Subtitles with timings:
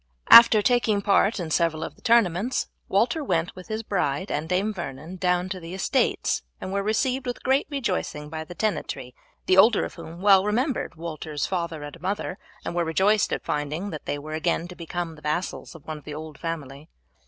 [0.31, 4.73] After taking part in several of the tournaments, Walter went with his bride and Dame
[4.73, 9.13] Vernon down to their estates, and were received with great rejoicing by the tenantry,
[9.45, 13.91] the older of whom well remembered Walter's father and mother, and were rejoiced at finding
[13.91, 16.89] that they were again to become the vassals of one of the old family.